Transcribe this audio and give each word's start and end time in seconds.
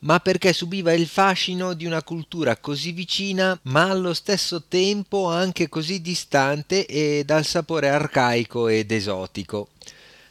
ma 0.00 0.20
perché 0.20 0.52
subiva 0.52 0.92
il 0.92 1.06
fascino 1.06 1.74
di 1.74 1.86
una 1.86 2.02
cultura 2.02 2.56
così 2.56 2.92
vicina, 2.92 3.58
ma 3.62 3.90
allo 3.90 4.14
stesso 4.14 4.64
tempo 4.68 5.28
anche 5.28 5.68
così 5.68 6.00
distante 6.00 6.86
e 6.86 7.24
dal 7.24 7.44
sapore 7.44 7.88
arcaico 7.88 8.68
ed 8.68 8.90
esotico. 8.92 9.68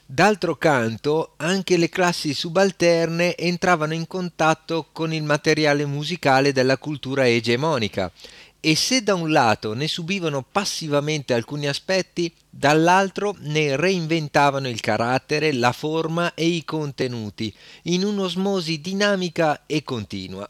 D'altro 0.08 0.56
canto, 0.56 1.34
anche 1.38 1.78
le 1.78 1.90
classi 1.90 2.36
subalterne 2.36 3.36
entravano 3.36 3.96
in 3.96 4.06
contatto 4.06 4.90
con 4.92 5.12
il 5.12 5.24
materiale 5.24 5.84
musicale 5.88 6.52
della 6.52 6.78
cultura 6.78 7.28
egemonica 7.28 8.12
e 8.68 8.76
se 8.76 9.04
da 9.04 9.14
un 9.14 9.32
lato 9.32 9.76
ne 9.76 9.88
subivano 9.88 10.42
passivamente 10.42 11.36
alcuni 11.36 11.68
aspetti, 11.68 12.34
dall'altro 12.50 13.36
ne 13.42 13.76
reinventavano 13.76 14.68
il 14.68 14.80
carattere, 14.80 15.54
la 15.54 15.72
forma 15.72 16.34
e 16.34 16.48
i 16.48 16.66
contenuti, 16.66 17.54
in 17.84 18.04
un'osmosi 18.04 18.82
dinamica 18.82 19.68
e 19.68 19.84
continua. 19.84 20.50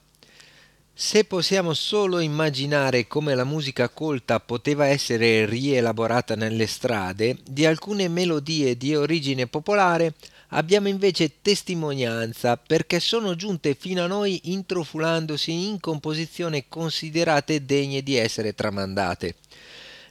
Se 0.93 1.25
possiamo 1.25 1.73
solo 1.73 2.19
immaginare 2.19 3.05
come 3.05 3.36
la 3.36 3.43
musica 3.43 3.89
colta 3.89 4.39
poteva 4.39 4.86
essere 4.86 5.45
rielaborata 5.45 6.36
nelle 6.36 6.67
strade, 6.67 7.39
di 7.43 7.66
alcune 7.66 8.08
melodie 8.08 8.77
di 8.77 8.95
origine 8.95 9.45
popolare 9.47 10.13
abbiamo 10.50 10.88
invece 10.88 11.42
testimonianza 11.42 12.58
perché 12.58 13.00
sono 13.00 13.36
giunte 13.36 13.76
fino 13.76 14.04
a 14.04 14.08
noi 14.08 14.39
introfulandosi 14.44 15.67
in 15.67 15.80
composizioni 15.80 16.66
considerate 16.67 17.66
degne 17.66 18.04
di 18.04 18.16
essere 18.16 18.54
tramandate. 18.54 19.36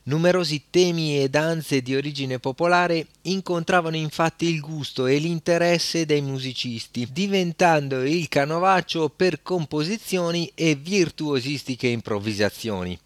Numerosi 0.06 0.64
temi 0.68 1.18
e 1.18 1.30
danze 1.30 1.80
di 1.80 1.96
origine 1.96 2.38
popolare 2.38 3.06
incontravano 3.22 3.96
infatti 3.96 4.44
il 4.44 4.60
gusto 4.60 5.06
e 5.06 5.16
l'interesse 5.16 6.04
dei 6.04 6.20
musicisti, 6.20 7.08
diventando 7.10 8.02
il 8.02 8.28
canovaccio 8.28 9.08
per 9.08 9.40
composizioni 9.40 10.52
e 10.54 10.74
virtuosistiche 10.74 11.86
improvvisazioni. 11.86 12.98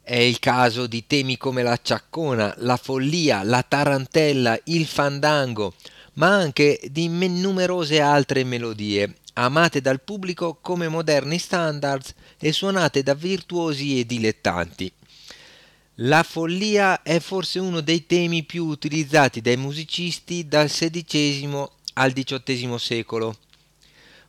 È 0.00 0.14
il 0.14 0.38
caso 0.38 0.86
di 0.86 1.04
temi 1.08 1.36
come 1.36 1.64
la 1.64 1.78
ciaccona, 1.82 2.54
la 2.58 2.76
follia, 2.76 3.42
la 3.42 3.64
tarantella, 3.66 4.56
il 4.64 4.86
fandango, 4.86 5.74
ma 6.14 6.28
anche 6.28 6.80
di 6.90 7.08
numerose 7.08 8.00
altre 8.00 8.44
melodie, 8.44 9.14
amate 9.34 9.80
dal 9.80 10.00
pubblico 10.00 10.58
come 10.60 10.88
moderni 10.88 11.38
standards 11.38 12.14
e 12.38 12.52
suonate 12.52 13.02
da 13.02 13.14
virtuosi 13.14 13.98
e 13.98 14.06
dilettanti. 14.06 14.92
La 15.98 16.24
follia 16.24 17.02
è 17.02 17.20
forse 17.20 17.60
uno 17.60 17.80
dei 17.80 18.06
temi 18.06 18.42
più 18.42 18.66
utilizzati 18.66 19.40
dai 19.40 19.56
musicisti 19.56 20.48
dal 20.48 20.68
XVI 20.68 21.68
al 21.94 22.12
XVIII 22.12 22.78
secolo. 22.78 23.36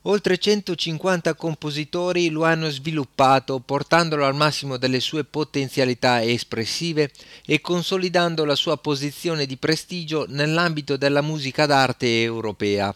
Oltre 0.07 0.37
150 0.37 1.33
compositori 1.33 2.29
lo 2.29 2.43
hanno 2.43 2.69
sviluppato 2.69 3.59
portandolo 3.59 4.25
al 4.25 4.35
massimo 4.35 4.77
delle 4.77 4.99
sue 4.99 5.23
potenzialità 5.23 6.23
espressive 6.23 7.11
e 7.43 7.59
consolidando 7.59 8.45
la 8.45 8.53
sua 8.53 8.77
posizione 8.77 9.47
di 9.47 9.57
prestigio 9.57 10.25
nell'ambito 10.29 10.95
della 10.95 11.21
musica 11.21 11.65
d'arte 11.65 12.21
europea. 12.21 12.93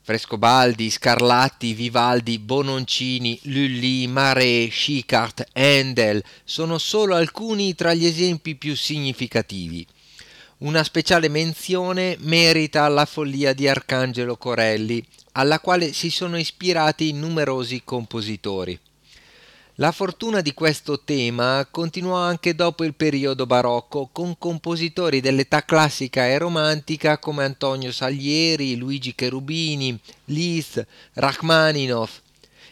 Frescobaldi, 0.00 0.88
Scarlatti, 0.88 1.74
Vivaldi, 1.74 2.38
Bononcini, 2.38 3.38
Lully, 3.42 4.06
Mare, 4.06 4.70
Schicart, 4.70 5.44
Handel 5.52 6.22
sono 6.44 6.78
solo 6.78 7.14
alcuni 7.14 7.74
tra 7.74 7.92
gli 7.92 8.06
esempi 8.06 8.54
più 8.54 8.74
significativi. 8.74 9.86
Una 10.58 10.82
speciale 10.82 11.28
menzione 11.28 12.16
merita 12.20 12.88
la 12.88 13.04
follia 13.04 13.52
di 13.52 13.68
Arcangelo 13.68 14.38
Corelli, 14.38 15.04
alla 15.36 15.60
quale 15.60 15.92
si 15.92 16.10
sono 16.10 16.38
ispirati 16.38 17.12
numerosi 17.12 17.82
compositori. 17.84 18.78
La 19.78 19.92
fortuna 19.92 20.40
di 20.40 20.54
questo 20.54 21.00
tema 21.00 21.68
continuò 21.70 22.16
anche 22.16 22.54
dopo 22.54 22.82
il 22.84 22.94
periodo 22.94 23.44
barocco 23.44 24.08
con 24.10 24.38
compositori 24.38 25.20
dell'età 25.20 25.66
classica 25.66 26.26
e 26.26 26.38
romantica 26.38 27.18
come 27.18 27.44
Antonio 27.44 27.92
Salieri, 27.92 28.76
Luigi 28.76 29.14
Cherubini, 29.14 30.00
Liszt, 30.26 30.86
Rachmaninoff. 31.12 32.20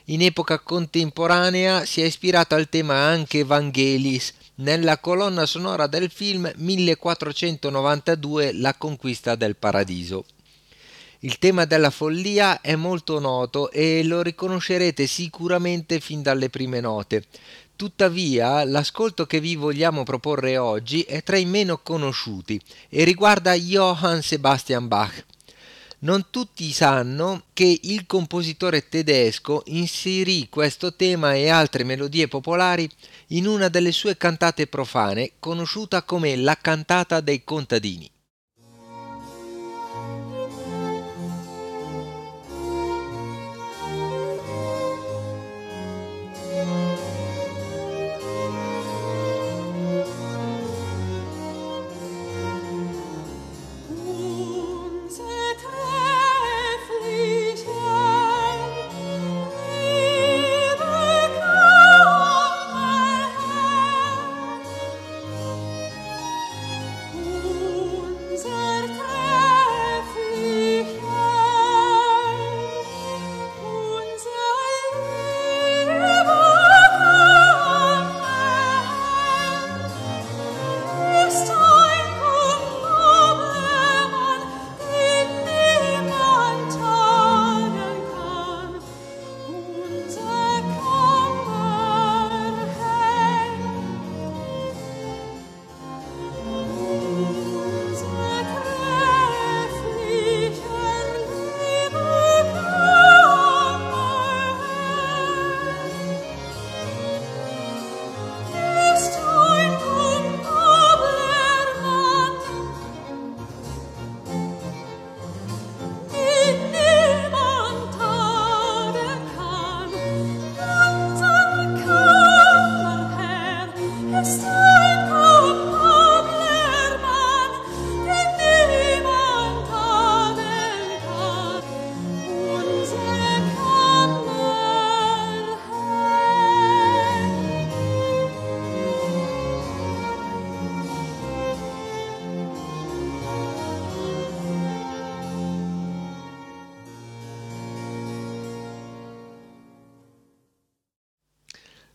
In 0.06 0.22
epoca 0.22 0.58
contemporanea 0.58 1.84
si 1.84 2.00
è 2.00 2.06
ispirato 2.06 2.54
al 2.54 2.70
tema 2.70 2.94
anche 2.94 3.44
Vangelis 3.44 4.32
nella 4.56 4.97
colonna 4.97 5.44
sonora 5.44 5.86
del 5.86 6.10
film 6.10 6.50
1492 6.54 8.54
La 8.54 8.72
conquista 8.72 9.34
del 9.34 9.56
paradiso. 9.56 10.24
Il 11.24 11.38
tema 11.38 11.64
della 11.64 11.88
follia 11.88 12.60
è 12.60 12.76
molto 12.76 13.18
noto 13.18 13.70
e 13.70 14.04
lo 14.04 14.20
riconoscerete 14.20 15.06
sicuramente 15.06 15.98
fin 15.98 16.20
dalle 16.20 16.50
prime 16.50 16.80
note. 16.80 17.24
Tuttavia, 17.76 18.62
l'ascolto 18.64 19.24
che 19.24 19.40
vi 19.40 19.56
vogliamo 19.56 20.02
proporre 20.02 20.58
oggi 20.58 21.00
è 21.00 21.22
tra 21.22 21.38
i 21.38 21.46
meno 21.46 21.78
conosciuti 21.78 22.60
e 22.90 23.04
riguarda 23.04 23.54
Johann 23.54 24.18
Sebastian 24.18 24.86
Bach. 24.86 25.24
Non 26.00 26.26
tutti 26.28 26.70
sanno 26.72 27.44
che 27.54 27.80
il 27.84 28.04
compositore 28.04 28.91
tedesco 28.91 29.62
inserì 29.68 30.50
questo 30.50 30.94
tema 30.94 31.32
e 31.32 31.48
altre 31.48 31.84
melodie 31.84 32.28
popolari 32.28 32.86
in 33.28 33.46
una 33.46 33.68
delle 33.70 33.92
sue 33.92 34.18
cantate 34.18 34.66
profane, 34.66 35.32
conosciuta 35.38 36.02
come 36.02 36.36
la 36.36 36.59
cantata 36.60 37.20
dei 37.20 37.42
contadini. 37.44 38.12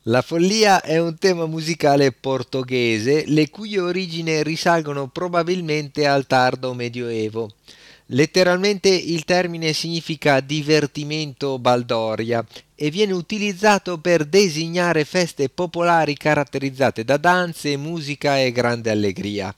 La 0.10 0.24
follia 0.24 0.82
è 0.82 0.98
un 0.98 1.20
tema 1.20 1.46
musicale 1.46 2.12
portoghese 2.12 3.26
le 3.28 3.52
cui 3.52 3.78
origini 3.78 4.42
risalgono 4.42 5.08
probabilmente 5.08 6.08
al 6.08 6.26
tardo 6.26 6.74
medioevo. 6.74 7.52
Letteralmente 8.08 8.90
il 8.90 9.24
termine 9.24 9.72
significa 9.72 10.40
divertimento 10.40 11.60
baldoria 11.60 12.44
e 12.74 12.90
viene 12.90 13.14
utilizzato 13.14 14.00
per 14.00 14.26
designare 14.26 15.06
feste 15.06 15.48
popolari 15.48 16.18
caratterizzate 16.18 17.04
da 17.04 17.18
danze, 17.18 17.78
musica 17.78 18.40
e 18.40 18.52
grande 18.52 18.90
allegria. 18.90 19.54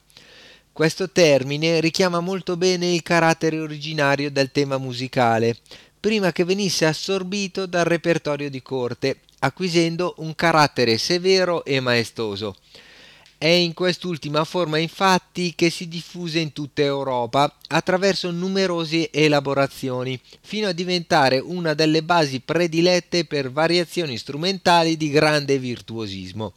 Questo 0.74 1.10
termine 1.12 1.80
richiama 1.80 2.20
molto 2.20 2.58
bene 2.58 2.94
il 2.94 3.04
carattere 3.04 3.58
originario 3.58 4.30
del 4.30 4.52
tema 4.52 4.78
musicale, 4.78 5.56
prima 5.98 6.34
che 6.34 6.44
venisse 6.44 6.86
assorbito 6.86 7.66
dal 7.66 7.86
repertorio 7.86 8.50
di 8.50 8.62
corte, 8.62 9.20
acquisendo 9.42 10.16
un 10.18 10.34
carattere 10.36 10.98
severo 10.98 11.64
e 11.66 11.80
maestoso. 11.80 12.56
È 13.38 13.48
in 13.48 13.74
quest'ultima 13.74 14.44
forma 14.44 14.78
infatti 14.78 15.56
che 15.56 15.72
si 15.72 15.88
diffuse 15.88 16.38
in 16.38 16.54
tutta 16.54 16.84
Europa 16.84 17.52
attraverso 17.70 18.30
numerose 18.30 19.10
elaborazioni, 19.10 20.20
fino 20.42 20.68
a 20.68 20.74
diventare 20.74 21.40
una 21.40 21.74
delle 21.74 22.04
basi 22.04 22.40
predilette 22.40 23.26
per 23.26 23.52
variazioni 23.52 24.18
strumentali 24.18 24.96
di 24.96 25.10
grande 25.10 25.58
virtuosismo. 25.58 26.54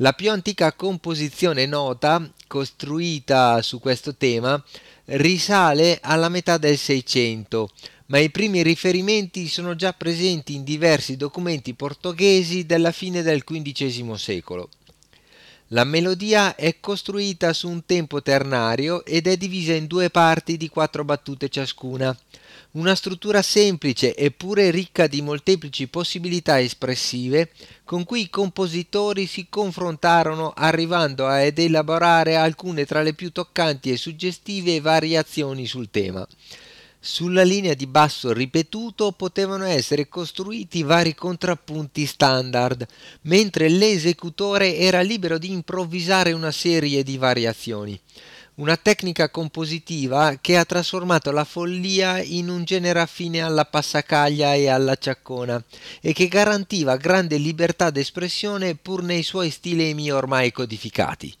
La 0.00 0.12
più 0.12 0.30
antica 0.30 0.74
composizione 0.74 1.64
nota, 1.64 2.30
costruita 2.46 3.62
su 3.62 3.80
questo 3.80 4.14
tema, 4.14 4.62
risale 5.06 6.00
alla 6.02 6.28
metà 6.28 6.58
del 6.58 6.76
Seicento, 6.76 7.70
ma 8.08 8.18
i 8.18 8.30
primi 8.30 8.62
riferimenti 8.62 9.48
sono 9.48 9.74
già 9.74 9.92
presenti 9.92 10.54
in 10.54 10.64
diversi 10.64 11.16
documenti 11.16 11.74
portoghesi 11.74 12.64
della 12.64 12.90
fine 12.90 13.22
del 13.22 13.44
XV 13.44 14.14
secolo. 14.14 14.70
La 15.72 15.84
melodia 15.84 16.54
è 16.54 16.80
costruita 16.80 17.52
su 17.52 17.68
un 17.68 17.84
tempo 17.84 18.22
ternario 18.22 19.04
ed 19.04 19.26
è 19.26 19.36
divisa 19.36 19.74
in 19.74 19.86
due 19.86 20.08
parti 20.08 20.56
di 20.56 20.70
quattro 20.70 21.04
battute 21.04 21.50
ciascuna. 21.50 22.16
Una 22.70 22.94
struttura 22.94 23.42
semplice 23.42 24.16
eppure 24.16 24.70
ricca 24.70 25.06
di 25.06 25.20
molteplici 25.20 25.86
possibilità 25.88 26.58
espressive 26.58 27.50
con 27.84 28.04
cui 28.04 28.22
i 28.22 28.30
compositori 28.30 29.26
si 29.26 29.48
confrontarono 29.50 30.54
arrivando 30.56 31.26
ad 31.26 31.58
elaborare 31.58 32.36
alcune 32.36 32.86
tra 32.86 33.02
le 33.02 33.12
più 33.12 33.30
toccanti 33.32 33.92
e 33.92 33.98
suggestive 33.98 34.80
variazioni 34.80 35.66
sul 35.66 35.90
tema. 35.90 36.26
Sulla 37.10 37.42
linea 37.42 37.72
di 37.72 37.86
basso 37.86 38.34
ripetuto 38.34 39.12
potevano 39.12 39.64
essere 39.64 40.08
costruiti 40.08 40.82
vari 40.82 41.14
contrappunti 41.14 42.04
standard, 42.04 42.86
mentre 43.22 43.70
l'esecutore 43.70 44.76
era 44.76 45.00
libero 45.00 45.38
di 45.38 45.50
improvvisare 45.50 46.32
una 46.32 46.52
serie 46.52 47.02
di 47.02 47.16
variazioni. 47.16 47.98
Una 48.56 48.76
tecnica 48.76 49.30
compositiva 49.30 50.36
che 50.38 50.58
ha 50.58 50.66
trasformato 50.66 51.30
la 51.30 51.44
follia 51.44 52.20
in 52.20 52.50
un 52.50 52.64
genere 52.64 53.00
affine 53.00 53.40
alla 53.40 53.64
passacaglia 53.64 54.52
e 54.52 54.68
alla 54.68 54.96
ciaccona 54.96 55.64
e 56.02 56.12
che 56.12 56.28
garantiva 56.28 56.96
grande 56.96 57.38
libertà 57.38 57.88
d'espressione 57.88 58.74
pur 58.74 59.02
nei 59.02 59.22
suoi 59.22 59.48
stilemi 59.48 60.12
ormai 60.12 60.52
codificati. 60.52 61.34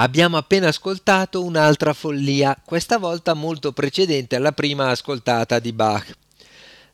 Abbiamo 0.00 0.36
appena 0.36 0.68
ascoltato 0.68 1.42
un'altra 1.42 1.92
follia, 1.92 2.56
questa 2.64 2.98
volta 2.98 3.34
molto 3.34 3.72
precedente 3.72 4.36
alla 4.36 4.52
prima 4.52 4.90
ascoltata 4.90 5.58
di 5.58 5.72
Bach. 5.72 6.16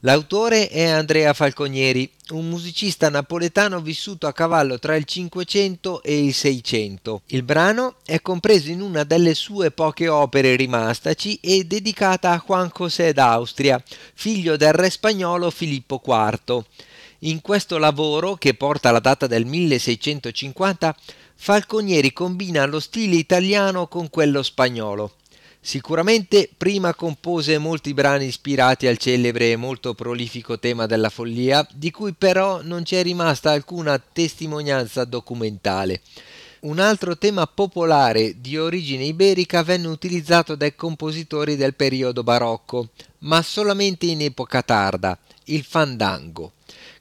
L'autore 0.01 0.71
è 0.71 0.85
Andrea 0.85 1.35
Falconieri, 1.35 2.11
un 2.31 2.49
musicista 2.49 3.11
napoletano 3.11 3.83
vissuto 3.83 4.27
a 4.27 4.33
cavallo 4.33 4.79
tra 4.79 4.97
il 4.97 5.05
500 5.05 6.03
e 6.03 6.25
il 6.25 6.33
600. 6.33 7.23
Il 7.27 7.43
brano 7.43 7.97
è 8.07 8.23
compreso 8.23 8.71
in 8.71 8.81
una 8.81 9.05
delle 9.05 9.35
sue 9.35 9.71
poche 9.71 10.09
opere 10.09 10.57
rimastaci 10.57 11.39
e 11.43 11.65
dedicata 11.65 12.31
a 12.31 12.43
Juan 12.43 12.71
José 12.75 13.13
d'Austria, 13.13 13.83
figlio 14.15 14.57
del 14.57 14.73
re 14.73 14.89
spagnolo 14.89 15.51
Filippo 15.51 16.01
IV. 16.03 16.65
In 17.21 17.41
questo 17.43 17.79
lavoro, 17.79 18.35
che 18.35 18.55
porta 18.55 18.91
la 18.91 18.99
data 18.99 19.27
del 19.27 19.47
1650, 19.47 20.95
Falconieri 21.37 22.13
combina 22.13 22.65
lo 22.65 22.81
stile 22.81 23.17
italiano 23.17 23.87
con 23.87 24.09
quello 24.09 24.43
spagnolo. 24.43 25.17
Sicuramente 25.61 26.49
prima 26.57 26.95
compose 26.95 27.59
molti 27.59 27.93
brani 27.93 28.27
ispirati 28.27 28.87
al 28.87 28.99
celebre 28.99 29.53
e 29.53 29.57
molto 29.57 29.95
prolifico 29.95 30.59
tema 30.59 30.87
della 30.87 31.11
follia, 31.11 31.67
di 31.73 31.91
cui 31.91 32.13
però 32.13 32.63
non 32.63 32.83
c'è 32.83 33.03
rimasta 33.03 33.51
alcuna 33.51 33.99
testimonianza 33.99 35.05
documentale. 35.05 36.01
Un 36.61 36.79
altro 36.79 37.19
tema 37.19 37.47
popolare 37.47 38.41
di 38.41 38.57
origine 38.57 39.05
iberica 39.05 39.63
venne 39.63 39.89
utilizzato 39.89 40.55
dai 40.55 40.75
compositori 40.75 41.57
del 41.57 41.75
periodo 41.75 42.23
barocco, 42.23 42.89
ma 43.21 43.43
solamente 43.43 44.07
in 44.07 44.23
epoca 44.23 44.63
tarda, 44.63 45.19
il 45.45 45.63
fandango 45.63 46.53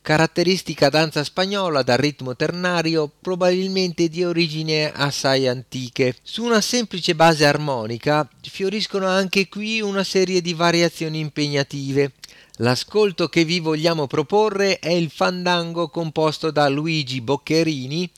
caratteristica 0.03 0.89
danza 0.89 1.23
spagnola 1.23 1.81
dal 1.81 1.97
ritmo 1.97 2.35
ternario 2.35 3.09
probabilmente 3.21 4.09
di 4.09 4.23
origini 4.25 4.83
assai 4.83 5.47
antiche. 5.47 6.17
Su 6.21 6.43
una 6.43 6.59
semplice 6.59 7.15
base 7.15 7.45
armonica 7.45 8.29
fioriscono 8.41 9.07
anche 9.07 9.47
qui 9.47 9.79
una 9.79 10.03
serie 10.03 10.41
di 10.41 10.53
variazioni 10.53 11.19
impegnative. 11.19 12.11
L'ascolto 12.57 13.29
che 13.29 13.45
vi 13.45 13.61
vogliamo 13.61 14.05
proporre 14.05 14.77
è 14.77 14.91
il 14.91 15.09
fandango 15.09 15.87
composto 15.87 16.51
da 16.51 16.67
Luigi 16.67 17.21
Boccherini 17.21 18.11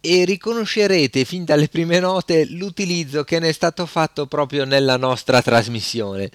e 0.00 0.24
riconoscerete 0.26 1.24
fin 1.24 1.46
dalle 1.46 1.68
prime 1.68 2.00
note 2.00 2.44
l'utilizzo 2.44 3.24
che 3.24 3.38
ne 3.38 3.48
è 3.48 3.52
stato 3.52 3.86
fatto 3.86 4.26
proprio 4.26 4.66
nella 4.66 4.98
nostra 4.98 5.40
trasmissione. 5.40 6.30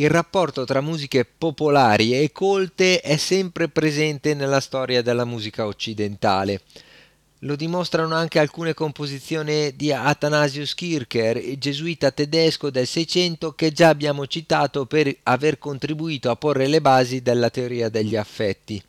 Il 0.00 0.08
rapporto 0.08 0.64
tra 0.64 0.80
musiche 0.80 1.26
popolari 1.26 2.18
e 2.18 2.32
colte 2.32 3.00
è 3.00 3.18
sempre 3.18 3.68
presente 3.68 4.32
nella 4.32 4.60
storia 4.60 5.02
della 5.02 5.26
musica 5.26 5.66
occidentale. 5.66 6.62
Lo 7.40 7.54
dimostrano 7.54 8.14
anche 8.14 8.38
alcune 8.38 8.72
composizioni 8.72 9.76
di 9.76 9.92
Athanasius 9.92 10.74
Kircher, 10.74 11.58
gesuita 11.58 12.10
tedesco 12.12 12.70
del 12.70 12.86
Seicento 12.86 13.52
che 13.52 13.72
già 13.72 13.88
abbiamo 13.88 14.26
citato 14.26 14.86
per 14.86 15.14
aver 15.24 15.58
contribuito 15.58 16.30
a 16.30 16.36
porre 16.36 16.66
le 16.66 16.80
basi 16.80 17.20
della 17.20 17.50
teoria 17.50 17.90
degli 17.90 18.16
affetti. 18.16 18.82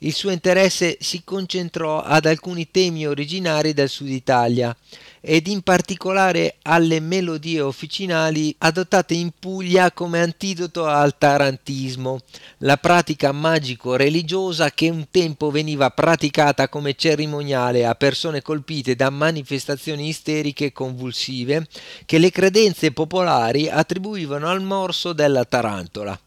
Il 0.00 0.12
suo 0.12 0.30
interesse 0.30 0.98
si 1.00 1.24
concentrò 1.24 2.02
ad 2.02 2.26
alcuni 2.26 2.70
temi 2.70 3.06
originari 3.06 3.72
del 3.72 3.88
Sud 3.88 4.08
Italia 4.08 4.76
ed 5.20 5.46
in 5.46 5.62
particolare 5.62 6.56
alle 6.62 7.00
melodie 7.00 7.60
officinali 7.60 8.54
adottate 8.58 9.14
in 9.14 9.30
Puglia 9.38 9.92
come 9.92 10.20
antidoto 10.20 10.86
al 10.86 11.16
tarantismo, 11.18 12.20
la 12.58 12.76
pratica 12.76 13.32
magico-religiosa 13.32 14.70
che 14.70 14.88
un 14.88 15.06
tempo 15.10 15.50
veniva 15.50 15.90
praticata 15.90 16.68
come 16.68 16.94
cerimoniale 16.94 17.86
a 17.86 17.94
persone 17.94 18.42
colpite 18.42 18.94
da 18.94 19.10
manifestazioni 19.10 20.08
isteriche 20.08 20.72
convulsive 20.72 21.66
che 22.04 22.18
le 22.18 22.30
credenze 22.30 22.92
popolari 22.92 23.68
attribuivano 23.68 24.48
al 24.48 24.62
morso 24.62 25.12
della 25.12 25.44
tarantola. 25.44 26.18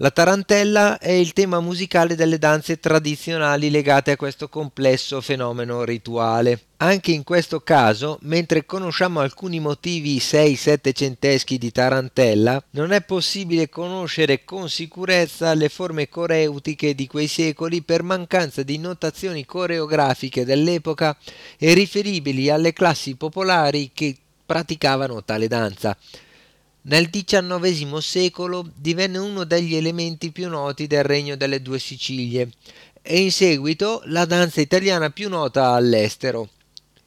La 0.00 0.12
tarantella 0.12 0.98
è 0.98 1.10
il 1.10 1.32
tema 1.32 1.58
musicale 1.58 2.14
delle 2.14 2.38
danze 2.38 2.78
tradizionali 2.78 3.68
legate 3.68 4.12
a 4.12 4.16
questo 4.16 4.48
complesso 4.48 5.20
fenomeno 5.20 5.82
rituale. 5.82 6.66
Anche 6.76 7.10
in 7.10 7.24
questo 7.24 7.62
caso, 7.62 8.20
mentre 8.22 8.64
conosciamo 8.64 9.18
alcuni 9.18 9.58
motivi 9.58 10.18
6-7 10.18 10.92
centeschi 10.92 11.58
di 11.58 11.72
tarantella, 11.72 12.62
non 12.70 12.92
è 12.92 13.02
possibile 13.02 13.68
conoscere 13.68 14.44
con 14.44 14.68
sicurezza 14.70 15.52
le 15.54 15.68
forme 15.68 16.08
coreutiche 16.08 16.94
di 16.94 17.08
quei 17.08 17.26
secoli 17.26 17.82
per 17.82 18.04
mancanza 18.04 18.62
di 18.62 18.78
notazioni 18.78 19.44
coreografiche 19.44 20.44
dell'epoca 20.44 21.16
e 21.58 21.74
riferibili 21.74 22.50
alle 22.50 22.72
classi 22.72 23.16
popolari 23.16 23.90
che 23.92 24.16
praticavano 24.46 25.24
tale 25.24 25.48
danza. 25.48 25.96
Nel 26.88 27.10
XIX 27.10 27.98
secolo 27.98 28.66
divenne 28.74 29.18
uno 29.18 29.44
degli 29.44 29.74
elementi 29.74 30.32
più 30.32 30.48
noti 30.48 30.86
del 30.86 31.02
Regno 31.04 31.36
delle 31.36 31.60
Due 31.60 31.78
Sicilie 31.78 32.48
e 33.02 33.20
in 33.20 33.30
seguito 33.30 34.00
la 34.06 34.24
danza 34.24 34.62
italiana 34.62 35.10
più 35.10 35.28
nota 35.28 35.72
all'estero. 35.72 36.48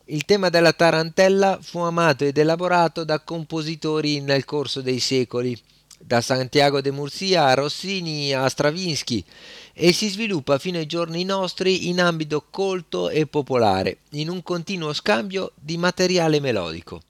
Il 0.06 0.24
tema 0.26 0.50
della 0.50 0.74
tarantella 0.74 1.58
fu 1.60 1.80
amato 1.80 2.26
ed 2.26 2.38
elaborato 2.38 3.04
da 3.04 3.22
compositori 3.22 4.22
nel 4.22 4.46
corso 4.46 4.82
dei 4.82 5.00
secoli, 5.00 5.60
da 5.98 6.22
Santiago 6.22 6.80
de 6.80 6.92
Murcia 6.92 7.46
a 7.46 7.56
Rossini 7.56 8.34
a 8.34 8.48
Stravinsky, 8.48 9.24
e 9.74 9.94
si 9.94 10.10
sviluppa 10.10 10.60
fino 10.60 10.78
ai 10.78 10.86
giorni 10.86 11.24
nostri 11.24 11.88
in 11.88 12.02
ambito 12.02 12.46
colto 12.52 13.10
e 13.10 13.26
popolare, 13.26 13.98
in 14.12 14.30
un 14.30 14.44
continuo 14.44 14.94
scambio 14.94 15.54
di 15.56 15.78
materiale 15.78 16.40
melodico. 16.40 17.02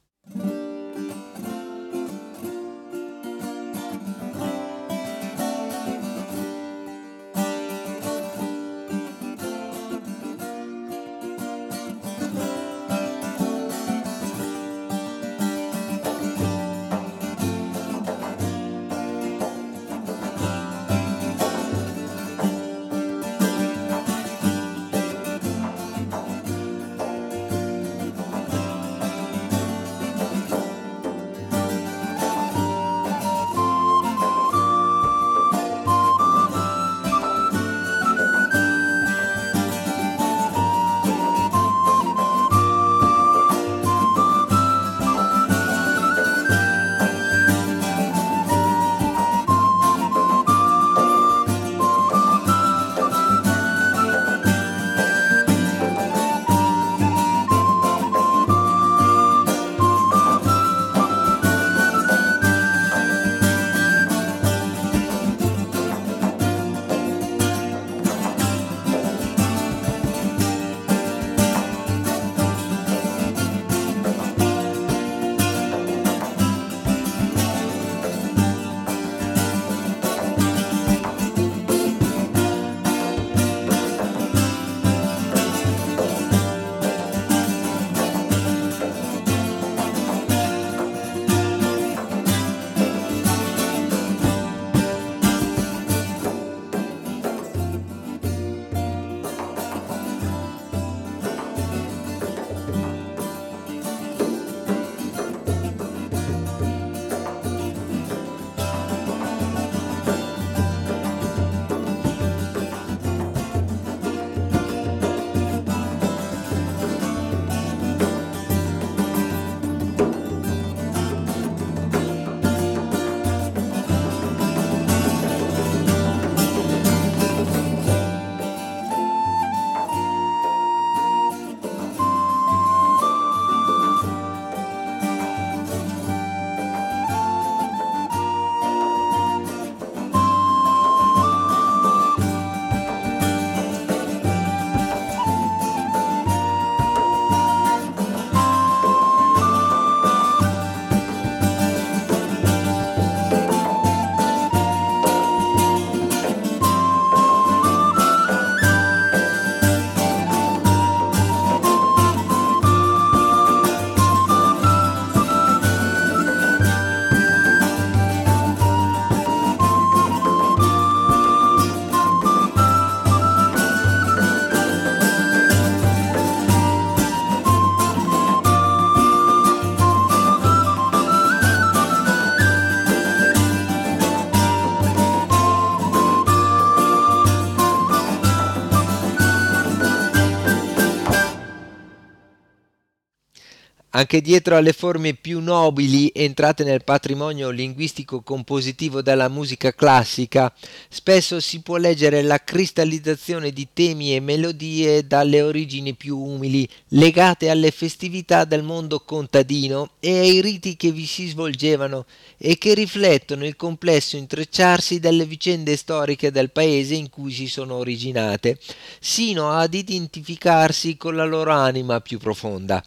Anche 194.01 194.19
dietro 194.19 194.57
alle 194.57 194.73
forme 194.73 195.13
più 195.13 195.39
nobili 195.41 196.11
entrate 196.11 196.63
nel 196.63 196.83
patrimonio 196.83 197.51
linguistico 197.51 198.21
compositivo 198.21 199.03
della 199.03 199.29
musica 199.29 199.75
classica, 199.75 200.51
spesso 200.89 201.39
si 201.39 201.61
può 201.61 201.77
leggere 201.77 202.23
la 202.23 202.43
cristallizzazione 202.43 203.51
di 203.51 203.67
temi 203.71 204.15
e 204.15 204.19
melodie 204.19 205.05
dalle 205.05 205.43
origini 205.43 205.93
più 205.93 206.17
umili, 206.17 206.67
legate 206.87 207.51
alle 207.51 207.69
festività 207.69 208.43
del 208.43 208.63
mondo 208.63 209.01
contadino 209.01 209.91
e 209.99 210.17
ai 210.17 210.41
riti 210.41 210.75
che 210.77 210.91
vi 210.91 211.05
si 211.05 211.27
svolgevano 211.27 212.05
e 212.39 212.57
che 212.57 212.73
riflettono 212.73 213.45
il 213.45 213.55
complesso 213.55 214.17
intrecciarsi 214.17 214.99
delle 214.99 215.25
vicende 215.25 215.77
storiche 215.77 216.31
del 216.31 216.49
paese 216.49 216.95
in 216.95 217.11
cui 217.11 217.31
si 217.31 217.47
sono 217.47 217.75
originate, 217.75 218.57
sino 218.99 219.51
ad 219.51 219.75
identificarsi 219.75 220.97
con 220.97 221.15
la 221.15 221.25
loro 221.25 221.51
anima 221.51 222.01
più 222.01 222.17
profonda. 222.17 222.83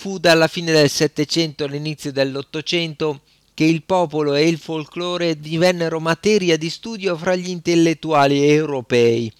Fu 0.00 0.18
dalla 0.18 0.46
fine 0.46 0.70
del 0.70 0.88
Settecento 0.88 1.64
all'inizio 1.64 2.12
dell'Ottocento 2.12 3.22
che 3.52 3.64
il 3.64 3.82
popolo 3.82 4.36
e 4.36 4.46
il 4.46 4.56
folklore 4.56 5.40
divennero 5.40 5.98
materia 5.98 6.56
di 6.56 6.70
studio 6.70 7.16
fra 7.16 7.34
gli 7.34 7.48
intellettuali 7.48 8.48
europei. 8.48 9.32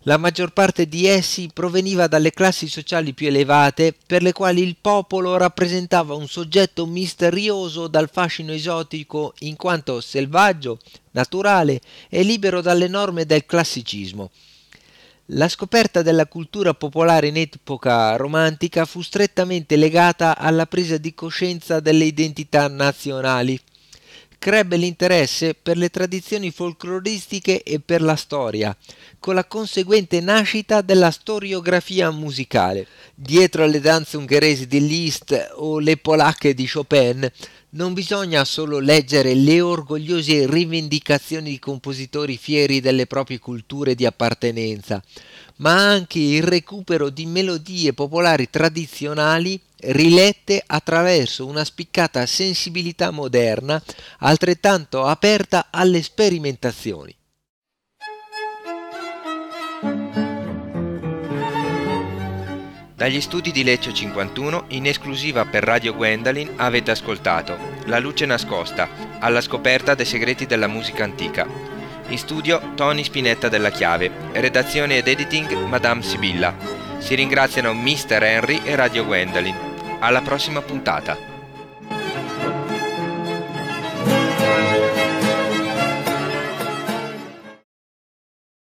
La 0.00 0.18
maggior 0.18 0.52
parte 0.52 0.88
di 0.88 1.06
essi 1.06 1.48
proveniva 1.50 2.06
dalle 2.06 2.32
classi 2.32 2.68
sociali 2.68 3.14
più 3.14 3.28
elevate, 3.28 3.94
per 4.06 4.20
le 4.20 4.32
quali 4.32 4.60
il 4.60 4.76
popolo 4.78 5.38
rappresentava 5.38 6.12
un 6.12 6.28
soggetto 6.28 6.84
misterioso 6.84 7.88
dal 7.88 8.10
fascino 8.12 8.52
esotico 8.52 9.32
in 9.38 9.56
quanto 9.56 10.02
selvaggio, 10.02 10.80
naturale 11.12 11.80
e 12.10 12.22
libero 12.24 12.60
dalle 12.60 12.88
norme 12.88 13.24
del 13.24 13.46
classicismo. 13.46 14.30
La 15.32 15.50
scoperta 15.50 16.00
della 16.00 16.24
cultura 16.24 16.72
popolare 16.72 17.26
in 17.26 17.36
epoca 17.36 18.16
romantica 18.16 18.86
fu 18.86 19.02
strettamente 19.02 19.76
legata 19.76 20.38
alla 20.38 20.64
presa 20.64 20.96
di 20.96 21.12
coscienza 21.12 21.80
delle 21.80 22.04
identità 22.04 22.66
nazionali. 22.66 23.60
Crebbe 24.40 24.76
l'interesse 24.76 25.54
per 25.54 25.76
le 25.76 25.90
tradizioni 25.90 26.52
folcloristiche 26.52 27.64
e 27.64 27.80
per 27.80 28.00
la 28.00 28.14
storia, 28.14 28.74
con 29.18 29.34
la 29.34 29.44
conseguente 29.44 30.20
nascita 30.20 30.80
della 30.80 31.10
storiografia 31.10 32.12
musicale. 32.12 32.86
Dietro 33.16 33.64
alle 33.64 33.80
danze 33.80 34.16
ungheresi 34.16 34.68
di 34.68 34.86
Liszt 34.86 35.54
o 35.56 35.80
le 35.80 35.96
polacche 35.96 36.54
di 36.54 36.68
Chopin, 36.68 37.28
non 37.70 37.94
bisogna 37.94 38.44
solo 38.44 38.78
leggere 38.78 39.34
le 39.34 39.60
orgogliose 39.60 40.46
rivendicazioni 40.46 41.50
di 41.50 41.58
compositori 41.58 42.38
fieri 42.38 42.80
delle 42.80 43.06
proprie 43.06 43.40
culture 43.40 43.96
di 43.96 44.06
appartenenza, 44.06 45.02
ma 45.56 45.74
anche 45.74 46.20
il 46.20 46.44
recupero 46.44 47.10
di 47.10 47.26
melodie 47.26 47.92
popolari 47.92 48.48
tradizionali 48.48 49.60
rilette 49.80 50.62
attraverso 50.66 51.46
una 51.46 51.64
spiccata 51.64 52.26
sensibilità 52.26 53.10
moderna 53.10 53.82
altrettanto 54.18 55.04
aperta 55.04 55.68
alle 55.70 56.02
sperimentazioni. 56.02 57.16
Dagli 62.98 63.20
studi 63.20 63.52
di 63.52 63.62
Lecce 63.62 63.94
51, 63.94 64.64
in 64.70 64.86
esclusiva 64.86 65.44
per 65.44 65.62
Radio 65.62 65.94
Gwendolyn, 65.94 66.54
avete 66.56 66.90
ascoltato 66.90 67.56
La 67.84 68.00
luce 68.00 68.26
nascosta, 68.26 68.88
alla 69.20 69.40
scoperta 69.40 69.94
dei 69.94 70.04
segreti 70.04 70.46
della 70.46 70.66
musica 70.66 71.04
antica. 71.04 71.46
In 72.08 72.18
studio 72.18 72.72
Tony 72.74 73.04
Spinetta 73.04 73.48
della 73.48 73.70
Chiave, 73.70 74.10
redazione 74.32 74.96
ed 74.96 75.06
editing 75.06 75.52
Madame 75.68 76.02
Sibilla. 76.02 76.87
Si 77.08 77.14
ringraziano 77.14 77.72
Mr. 77.72 78.22
Henry 78.22 78.60
e 78.64 78.76
Radio 78.76 79.06
Gwendolyn. 79.06 79.56
Alla 80.00 80.20
prossima 80.20 80.60
puntata. 80.60 81.27